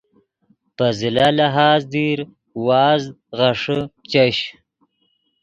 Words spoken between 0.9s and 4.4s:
زلہ لہاز دیر وازد غیݰے چش